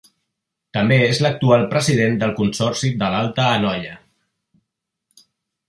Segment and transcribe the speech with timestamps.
[0.77, 3.95] També és l'actual president del Consorci de l'Alta Anoia.